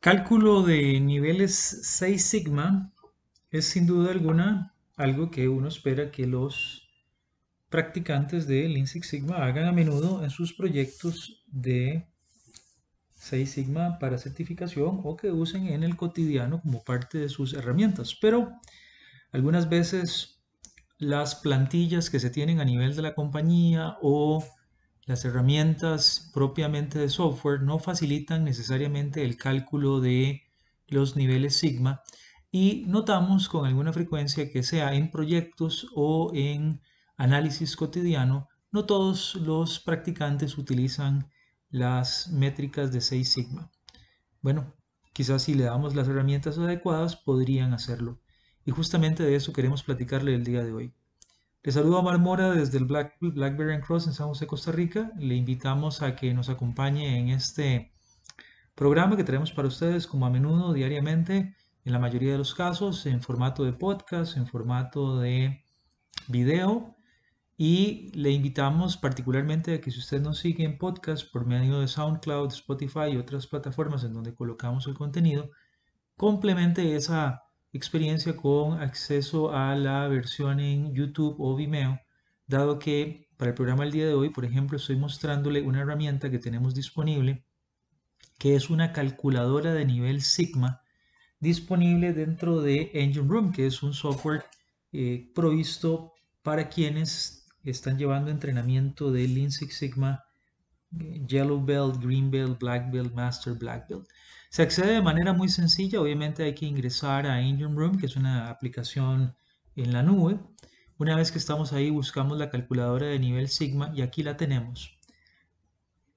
Cálculo 0.00 0.62
de 0.62 1.00
niveles 1.00 1.80
6 1.82 2.24
sigma 2.24 2.92
es 3.50 3.64
sin 3.64 3.84
duda 3.84 4.12
alguna 4.12 4.72
algo 4.94 5.28
que 5.32 5.48
uno 5.48 5.66
espera 5.66 6.12
que 6.12 6.24
los 6.24 6.88
practicantes 7.68 8.46
de 8.46 8.68
Lean 8.68 8.86
Six 8.86 9.08
Sigma 9.08 9.44
hagan 9.44 9.66
a 9.66 9.72
menudo 9.72 10.22
en 10.22 10.30
sus 10.30 10.54
proyectos 10.54 11.42
de 11.48 12.06
6 13.16 13.50
sigma 13.50 13.98
para 13.98 14.18
certificación 14.18 15.00
o 15.02 15.16
que 15.16 15.32
usen 15.32 15.66
en 15.66 15.82
el 15.82 15.96
cotidiano 15.96 16.60
como 16.60 16.84
parte 16.84 17.18
de 17.18 17.28
sus 17.28 17.52
herramientas. 17.52 18.16
Pero 18.20 18.52
algunas 19.32 19.68
veces 19.68 20.44
las 20.98 21.34
plantillas 21.34 22.08
que 22.08 22.20
se 22.20 22.30
tienen 22.30 22.60
a 22.60 22.64
nivel 22.64 22.94
de 22.94 23.02
la 23.02 23.16
compañía 23.16 23.96
o 24.00 24.44
las 25.08 25.24
herramientas 25.24 26.30
propiamente 26.34 26.98
de 26.98 27.08
software 27.08 27.62
no 27.62 27.78
facilitan 27.78 28.44
necesariamente 28.44 29.24
el 29.24 29.38
cálculo 29.38 30.00
de 30.00 30.42
los 30.86 31.16
niveles 31.16 31.56
sigma 31.56 32.02
y 32.52 32.84
notamos 32.86 33.48
con 33.48 33.64
alguna 33.64 33.94
frecuencia 33.94 34.52
que 34.52 34.62
sea 34.62 34.92
en 34.94 35.10
proyectos 35.10 35.86
o 35.94 36.30
en 36.34 36.82
análisis 37.16 37.74
cotidiano, 37.74 38.48
no 38.70 38.84
todos 38.84 39.34
los 39.36 39.80
practicantes 39.80 40.58
utilizan 40.58 41.30
las 41.70 42.28
métricas 42.28 42.92
de 42.92 43.00
6 43.00 43.32
sigma. 43.32 43.70
Bueno, 44.42 44.74
quizás 45.14 45.42
si 45.42 45.54
le 45.54 45.64
damos 45.64 45.94
las 45.94 46.06
herramientas 46.06 46.58
adecuadas 46.58 47.16
podrían 47.16 47.72
hacerlo. 47.72 48.20
Y 48.66 48.72
justamente 48.72 49.22
de 49.22 49.36
eso 49.36 49.54
queremos 49.54 49.82
platicarle 49.84 50.34
el 50.34 50.44
día 50.44 50.62
de 50.62 50.72
hoy. 50.72 50.94
Le 51.68 51.72
saludo 51.72 51.98
a 51.98 52.02
Marmora 52.02 52.52
desde 52.52 52.78
el 52.78 52.86
Black, 52.86 53.18
Blackberry 53.20 53.82
Cross 53.82 54.06
en 54.06 54.14
San 54.14 54.28
José, 54.28 54.46
Costa 54.46 54.72
Rica. 54.72 55.12
Le 55.18 55.34
invitamos 55.34 56.00
a 56.00 56.16
que 56.16 56.32
nos 56.32 56.48
acompañe 56.48 57.18
en 57.18 57.28
este 57.28 57.92
programa 58.74 59.18
que 59.18 59.24
tenemos 59.24 59.52
para 59.52 59.68
ustedes 59.68 60.06
como 60.06 60.24
a 60.24 60.30
menudo, 60.30 60.72
diariamente, 60.72 61.54
en 61.84 61.92
la 61.92 61.98
mayoría 61.98 62.32
de 62.32 62.38
los 62.38 62.54
casos, 62.54 63.04
en 63.04 63.20
formato 63.20 63.64
de 63.64 63.74
podcast, 63.74 64.38
en 64.38 64.46
formato 64.46 65.20
de 65.20 65.62
video. 66.26 66.96
Y 67.58 68.12
le 68.14 68.30
invitamos 68.30 68.96
particularmente 68.96 69.74
a 69.74 69.80
que 69.82 69.90
si 69.90 69.98
usted 69.98 70.22
nos 70.22 70.38
sigue 70.38 70.64
en 70.64 70.78
podcast 70.78 71.30
por 71.30 71.44
medio 71.44 71.80
de 71.80 71.88
SoundCloud, 71.88 72.48
Spotify 72.50 73.10
y 73.12 73.18
otras 73.18 73.46
plataformas 73.46 74.04
en 74.04 74.14
donde 74.14 74.34
colocamos 74.34 74.86
el 74.86 74.94
contenido, 74.94 75.50
complemente 76.16 76.96
esa 76.96 77.42
experiencia 77.72 78.36
con 78.36 78.80
acceso 78.80 79.52
a 79.52 79.74
la 79.76 80.06
versión 80.08 80.60
en 80.60 80.94
YouTube 80.94 81.36
o 81.38 81.54
Vimeo, 81.56 82.00
dado 82.46 82.78
que 82.78 83.28
para 83.36 83.50
el 83.50 83.54
programa 83.54 83.84
del 83.84 83.92
día 83.92 84.06
de 84.06 84.14
hoy, 84.14 84.30
por 84.30 84.44
ejemplo, 84.44 84.76
estoy 84.76 84.96
mostrándole 84.96 85.62
una 85.62 85.80
herramienta 85.80 86.30
que 86.30 86.38
tenemos 86.38 86.74
disponible, 86.74 87.44
que 88.38 88.56
es 88.56 88.70
una 88.70 88.92
calculadora 88.92 89.74
de 89.74 89.84
nivel 89.84 90.22
Sigma, 90.22 90.82
disponible 91.40 92.12
dentro 92.12 92.60
de 92.60 92.90
Engine 92.94 93.28
Room, 93.28 93.52
que 93.52 93.66
es 93.66 93.82
un 93.82 93.94
software 93.94 94.44
eh, 94.92 95.30
provisto 95.34 96.12
para 96.42 96.68
quienes 96.68 97.46
están 97.62 97.98
llevando 97.98 98.30
entrenamiento 98.30 99.12
de 99.12 99.28
Lean 99.28 99.50
Sigma, 99.50 100.24
Yellow 100.90 101.60
Belt, 101.64 102.02
Green 102.02 102.30
Belt, 102.30 102.58
Black 102.58 102.90
Belt, 102.90 103.14
Master 103.14 103.54
Black 103.54 103.88
Belt. 103.88 104.08
Se 104.50 104.62
accede 104.62 104.94
de 104.94 105.02
manera 105.02 105.32
muy 105.32 105.48
sencilla, 105.48 106.00
obviamente 106.00 106.42
hay 106.42 106.54
que 106.54 106.66
ingresar 106.66 107.26
a 107.26 107.40
Engine 107.40 107.74
Room, 107.74 107.98
que 107.98 108.06
es 108.06 108.16
una 108.16 108.48
aplicación 108.48 109.34
en 109.76 109.92
la 109.92 110.02
nube. 110.02 110.40
Una 110.96 111.16
vez 111.16 111.30
que 111.30 111.38
estamos 111.38 111.72
ahí 111.72 111.90
buscamos 111.90 112.38
la 112.38 112.50
calculadora 112.50 113.06
de 113.06 113.18
nivel 113.18 113.48
sigma 113.48 113.92
y 113.94 114.02
aquí 114.02 114.22
la 114.22 114.36
tenemos. 114.36 114.98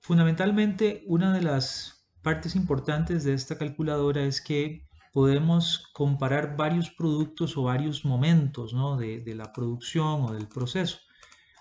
Fundamentalmente 0.00 1.04
una 1.06 1.32
de 1.32 1.42
las 1.42 2.06
partes 2.22 2.56
importantes 2.56 3.24
de 3.24 3.34
esta 3.34 3.58
calculadora 3.58 4.22
es 4.22 4.40
que 4.40 4.86
podemos 5.12 5.88
comparar 5.92 6.56
varios 6.56 6.90
productos 6.90 7.56
o 7.56 7.64
varios 7.64 8.04
momentos 8.04 8.74
de, 8.98 9.20
de 9.20 9.34
la 9.34 9.52
producción 9.52 10.22
o 10.22 10.32
del 10.32 10.48
proceso. 10.48 10.98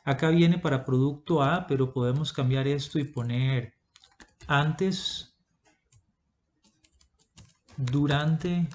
Acá 0.03 0.29
viene 0.29 0.57
para 0.57 0.84
producto 0.84 1.44
A, 1.44 1.67
pero 1.67 1.94
podemos 1.94 2.34
cambiar 2.34 2.67
esto 2.67 2.97
y 2.97 3.03
poner 3.03 3.75
antes 4.47 5.38
durante, 7.78 8.67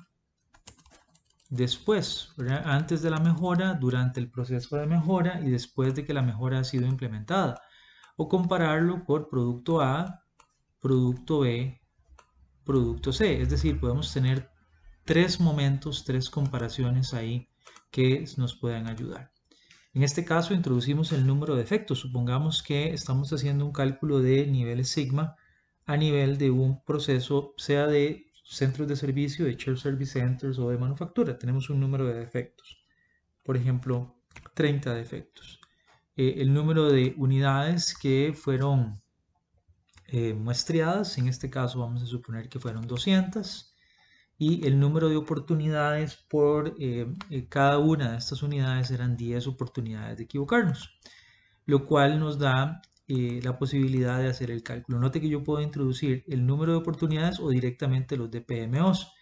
después, 1.49 2.33
antes 2.65 3.03
de 3.03 3.11
la 3.11 3.19
mejora, 3.19 3.75
durante 3.75 4.21
el 4.21 4.31
proceso 4.31 4.77
de 4.77 4.87
mejora 4.87 5.41
y 5.41 5.51
después 5.51 5.95
de 5.95 6.05
que 6.05 6.15
la 6.15 6.23
mejora 6.23 6.61
ha 6.61 6.65
sido 6.65 6.87
implementada. 6.87 7.61
O 8.17 8.29
compararlo 8.29 9.05
por 9.05 9.29
producto 9.29 9.81
A, 9.81 10.25
producto 10.81 11.41
B, 11.41 11.81
producto 12.65 13.13
C. 13.13 13.43
Es 13.43 13.51
decir, 13.51 13.79
podemos 13.79 14.13
tener 14.13 14.51
tres 15.05 15.41
momentos, 15.41 16.05
tres 16.05 16.31
comparaciones 16.31 17.13
ahí 17.13 17.49
que 17.91 18.25
nos 18.37 18.57
puedan 18.57 18.89
ayudar. 18.89 19.36
En 19.97 20.03
este 20.03 20.27
caso 20.27 20.53
introducimos 20.53 21.11
el 21.13 21.27
número 21.27 21.57
de 21.57 21.63
efectos. 21.63 22.01
Supongamos 22.01 22.63
que 22.63 22.93
estamos 22.93 23.33
haciendo 23.33 23.65
un 23.65 23.73
cálculo 23.73 24.21
de 24.21 24.47
niveles 24.47 24.91
sigma 24.91 25.37
a 25.87 25.97
nivel 25.97 26.37
de 26.37 26.51
un 26.51 26.85
proceso, 26.85 27.55
sea 27.57 27.87
de 27.87 28.27
centros 28.45 28.89
de 28.89 28.97
servicio, 28.97 29.47
de 29.47 29.55
Share 29.55 29.79
Service 29.79 30.13
Centers 30.13 30.59
o 30.59 30.69
de 30.69 30.77
manufactura. 30.77 31.39
Tenemos 31.39 31.71
un 31.71 31.81
número 31.81 32.05
de 32.05 32.13
defectos. 32.13 32.85
Por 33.43 33.57
ejemplo, 33.57 34.19
30 34.53 34.93
defectos. 34.93 35.61
Eh, 36.15 36.35
el 36.43 36.53
número 36.53 36.91
de 36.91 37.15
unidades 37.17 37.97
que 37.97 38.35
fueron 38.37 39.01
eh, 40.09 40.35
muestreadas, 40.35 41.17
en 41.17 41.27
este 41.29 41.49
caso 41.49 41.81
vamos 41.81 42.03
a 42.03 42.07
suponer 42.07 42.51
que 42.51 42.61
fueron 42.61 42.87
200. 42.87 43.75
Y 44.39 44.67
el 44.67 44.79
número 44.79 45.09
de 45.09 45.17
oportunidades 45.17 46.17
por 46.17 46.75
eh, 46.79 47.07
cada 47.49 47.79
una 47.79 48.13
de 48.13 48.19
estas 48.19 48.43
unidades 48.43 48.91
eran 48.91 49.17
10 49.17 49.47
oportunidades 49.47 50.19
de 50.19 50.25
equivocarnos. 50.25 50.99
Lo 51.65 51.87
cual 51.87 52.21
nos 52.21 52.39
da 52.39 52.83
eh, 53.09 53.41
la 53.43 53.57
posibilidad 53.57 54.19
de 54.19 54.29
hacer 54.29 54.51
el 54.51 54.63
cálculo. 54.65 54.99
Note 54.99 55.21
que 55.21 55.29
yo 55.29 55.45
puedo 55.45 55.63
introducir 55.63 56.25
el 56.27 56.45
número 56.45 56.73
de 56.73 56.79
oportunidades 56.79 57.39
o 57.39 57.49
directamente 57.51 58.17
los 58.17 58.31
de 58.31 58.41
PMOs. 58.41 59.13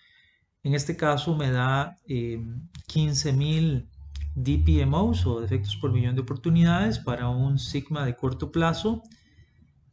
En 0.63 0.75
este 0.75 0.97
caso 0.97 1.37
me 1.37 1.51
da 1.51 1.99
15.000 2.07 3.77
eh, 3.77 3.87
DPMOs 4.35 5.27
o 5.27 5.41
defectos 5.41 5.77
por 5.77 5.93
millón 5.93 6.15
de 6.15 6.23
oportunidades 6.23 6.99
para 6.99 7.29
un 7.29 7.59
sigma 7.59 8.07
de 8.07 8.17
corto 8.17 8.51
plazo 8.51 9.03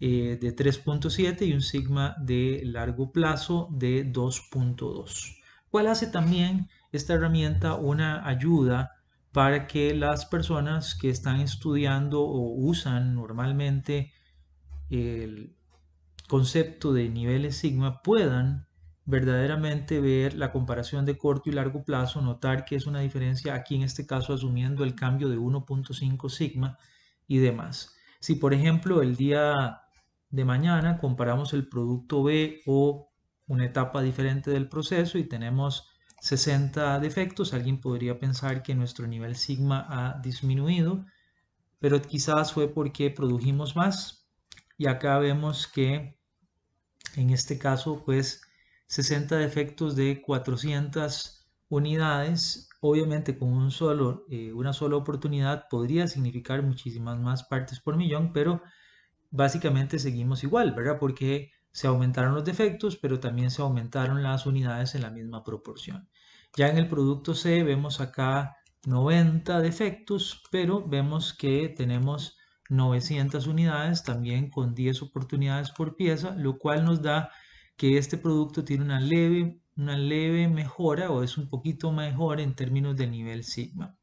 eh, 0.03 0.39
de 0.41 0.55
3.7 0.55 1.47
y 1.47 1.53
un 1.53 1.61
sigma 1.61 2.15
de 2.19 2.63
largo 2.65 3.11
plazo 3.11 3.69
de 3.71 4.11
2.2. 4.11 5.37
¿Cuál 5.69 5.85
hace 5.85 6.07
también 6.07 6.69
esta 6.91 7.13
herramienta 7.13 7.75
una 7.75 8.27
ayuda 8.27 8.93
para 9.31 9.67
que 9.67 9.93
las 9.93 10.25
personas 10.25 10.95
que 10.95 11.11
están 11.11 11.39
estudiando 11.39 12.21
o 12.21 12.51
usan 12.55 13.13
normalmente 13.13 14.11
el 14.89 15.55
concepto 16.27 16.93
de 16.93 17.07
niveles 17.07 17.57
sigma 17.57 18.01
puedan 18.01 18.65
verdaderamente 19.05 20.01
ver 20.01 20.33
la 20.33 20.51
comparación 20.51 21.05
de 21.05 21.15
corto 21.15 21.51
y 21.51 21.53
largo 21.53 21.83
plazo, 21.83 22.21
notar 22.21 22.65
que 22.65 22.75
es 22.75 22.87
una 22.87 23.01
diferencia 23.01 23.53
aquí 23.53 23.75
en 23.75 23.83
este 23.83 24.07
caso 24.07 24.33
asumiendo 24.33 24.83
el 24.83 24.95
cambio 24.95 25.29
de 25.29 25.37
1.5 25.37 26.27
sigma 26.27 26.79
y 27.27 27.37
demás. 27.37 27.95
Si 28.19 28.33
por 28.33 28.55
ejemplo 28.55 29.03
el 29.03 29.15
día 29.15 29.80
de 30.31 30.45
mañana 30.45 30.97
comparamos 30.97 31.53
el 31.53 31.67
producto 31.67 32.23
B 32.23 32.61
o 32.65 33.11
una 33.47 33.65
etapa 33.65 34.01
diferente 34.01 34.51
del 34.51 34.69
proceso 34.69 35.17
y 35.17 35.25
tenemos 35.25 35.89
60 36.21 36.99
defectos, 36.99 37.53
alguien 37.53 37.81
podría 37.81 38.19
pensar 38.19 38.63
que 38.63 38.75
nuestro 38.75 39.07
nivel 39.07 39.35
sigma 39.35 39.85
ha 39.89 40.19
disminuido, 40.21 41.05
pero 41.79 42.01
quizás 42.01 42.53
fue 42.53 42.67
porque 42.73 43.09
produjimos 43.09 43.75
más. 43.75 44.29
Y 44.77 44.87
acá 44.87 45.19
vemos 45.19 45.67
que 45.67 46.17
en 47.15 47.29
este 47.31 47.57
caso, 47.57 48.03
pues 48.05 48.41
60 48.87 49.37
defectos 49.37 49.95
de 49.95 50.21
400 50.21 51.49
unidades, 51.69 52.69
obviamente 52.81 53.37
con 53.37 53.49
un 53.49 53.71
solo, 53.71 54.25
eh, 54.29 54.53
una 54.53 54.73
sola 54.73 54.97
oportunidad 54.97 55.67
podría 55.69 56.07
significar 56.07 56.63
muchísimas 56.63 57.19
más 57.19 57.43
partes 57.43 57.79
por 57.79 57.97
millón, 57.97 58.33
pero 58.33 58.61
básicamente 59.31 59.97
seguimos 59.97 60.43
igual, 60.43 60.73
¿verdad? 60.73 60.97
Porque 60.99 61.51
se 61.71 61.87
aumentaron 61.87 62.35
los 62.35 62.45
defectos, 62.45 62.97
pero 62.97 63.19
también 63.19 63.49
se 63.49 63.61
aumentaron 63.61 64.21
las 64.23 64.45
unidades 64.45 64.93
en 64.93 65.01
la 65.01 65.09
misma 65.09 65.43
proporción. 65.43 66.09
Ya 66.55 66.67
en 66.67 66.77
el 66.77 66.89
producto 66.89 67.33
C 67.33 67.63
vemos 67.63 68.01
acá 68.01 68.57
90 68.85 69.61
defectos, 69.61 70.43
pero 70.51 70.85
vemos 70.87 71.33
que 71.33 71.69
tenemos 71.69 72.37
900 72.69 73.47
unidades 73.47 74.03
también 74.03 74.49
con 74.49 74.75
10 74.75 75.01
oportunidades 75.03 75.71
por 75.71 75.95
pieza, 75.95 76.35
lo 76.35 76.57
cual 76.57 76.83
nos 76.85 77.01
da 77.01 77.31
que 77.77 77.97
este 77.97 78.17
producto 78.17 78.63
tiene 78.65 78.83
una 78.83 78.99
leve, 78.99 79.61
una 79.77 79.97
leve 79.97 80.47
mejora 80.47 81.09
o 81.09 81.23
es 81.23 81.37
un 81.37 81.49
poquito 81.49 81.91
mejor 81.91 82.41
en 82.41 82.55
términos 82.55 82.97
de 82.97 83.07
nivel 83.07 83.43
sigma. 83.43 83.97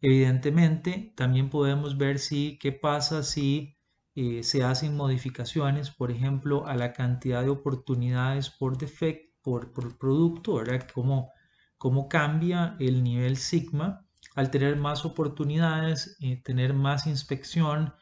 Evidentemente, 0.00 1.12
también 1.16 1.48
podemos 1.48 1.96
ver 1.96 2.18
si 2.18 2.58
qué 2.58 2.72
pasa 2.72 3.22
si 3.22 3.76
eh, 4.14 4.42
se 4.42 4.62
hacen 4.64 4.96
modificaciones, 4.96 5.90
por 5.90 6.10
ejemplo, 6.10 6.66
a 6.66 6.76
la 6.76 6.92
cantidad 6.92 7.42
de 7.42 7.50
oportunidades 7.50 8.50
por 8.50 8.78
defecto 8.78 9.32
por, 9.42 9.98
producto, 9.98 10.54
¿verdad? 10.54 10.88
Cómo, 10.94 12.08
cambia 12.08 12.76
el 12.78 13.02
nivel 13.02 13.36
sigma 13.36 14.06
al 14.36 14.50
tener 14.50 14.76
más 14.76 15.04
oportunidades, 15.04 16.16
eh, 16.20 16.40
tener 16.42 16.72
más 16.74 17.06
inspección, 17.06 17.92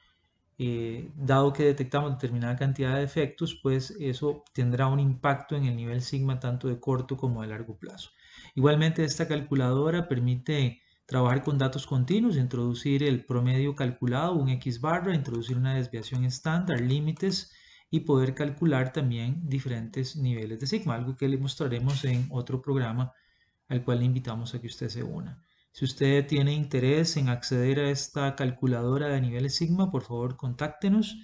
eh, 0.58 1.10
dado 1.16 1.52
que 1.52 1.64
detectamos 1.64 2.12
determinada 2.12 2.56
cantidad 2.56 2.96
de 2.96 3.02
efectos, 3.02 3.58
pues 3.62 3.92
eso 3.98 4.44
tendrá 4.52 4.86
un 4.86 5.00
impacto 5.00 5.56
en 5.56 5.64
el 5.64 5.76
nivel 5.76 6.02
sigma 6.02 6.38
tanto 6.38 6.68
de 6.68 6.78
corto 6.78 7.16
como 7.16 7.42
de 7.42 7.48
largo 7.48 7.78
plazo. 7.78 8.10
Igualmente, 8.54 9.02
esta 9.02 9.26
calculadora 9.26 10.08
permite 10.08 10.82
trabajar 11.10 11.42
con 11.42 11.58
datos 11.58 11.88
continuos, 11.88 12.36
introducir 12.36 13.02
el 13.02 13.24
promedio 13.24 13.74
calculado, 13.74 14.34
un 14.34 14.48
X 14.48 14.80
barra, 14.80 15.12
introducir 15.12 15.56
una 15.56 15.74
desviación 15.74 16.24
estándar, 16.24 16.80
límites 16.80 17.50
y 17.90 18.00
poder 18.00 18.32
calcular 18.32 18.92
también 18.92 19.40
diferentes 19.48 20.14
niveles 20.14 20.60
de 20.60 20.68
sigma, 20.68 20.94
algo 20.94 21.16
que 21.16 21.26
le 21.26 21.36
mostraremos 21.36 22.04
en 22.04 22.28
otro 22.30 22.62
programa 22.62 23.12
al 23.66 23.82
cual 23.82 23.98
le 23.98 24.04
invitamos 24.04 24.54
a 24.54 24.60
que 24.60 24.68
usted 24.68 24.88
se 24.88 25.02
una. 25.02 25.42
Si 25.72 25.84
usted 25.84 26.28
tiene 26.28 26.52
interés 26.52 27.16
en 27.16 27.28
acceder 27.28 27.80
a 27.80 27.90
esta 27.90 28.36
calculadora 28.36 29.08
de 29.08 29.20
niveles 29.20 29.56
sigma, 29.56 29.90
por 29.90 30.04
favor 30.04 30.36
contáctenos 30.36 31.16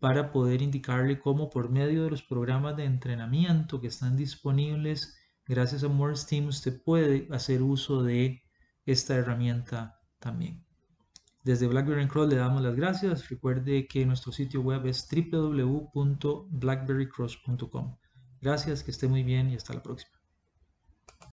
para 0.00 0.32
poder 0.32 0.62
indicarle 0.62 1.20
cómo 1.20 1.48
por 1.48 1.70
medio 1.70 2.02
de 2.02 2.10
los 2.10 2.24
programas 2.24 2.76
de 2.76 2.86
entrenamiento 2.86 3.80
que 3.80 3.86
están 3.86 4.16
disponibles 4.16 5.16
gracias 5.46 5.84
a 5.84 5.88
Morse 5.88 6.26
Team 6.26 6.48
usted 6.48 6.82
puede 6.82 7.28
hacer 7.30 7.62
uso 7.62 8.02
de 8.02 8.42
esta 8.92 9.14
herramienta 9.14 10.00
también. 10.18 10.64
Desde 11.44 11.66
BlackBerry 11.66 12.08
Cross 12.08 12.30
le 12.30 12.36
damos 12.36 12.62
las 12.62 12.74
gracias. 12.74 13.28
Recuerde 13.28 13.86
que 13.86 14.06
nuestro 14.06 14.32
sitio 14.32 14.62
web 14.62 14.86
es 14.86 15.06
www.blackberrycross.com. 15.10 17.98
Gracias, 18.40 18.82
que 18.82 18.90
esté 18.90 19.08
muy 19.08 19.22
bien 19.22 19.50
y 19.50 19.56
hasta 19.56 19.74
la 19.74 19.82
próxima. 19.82 20.18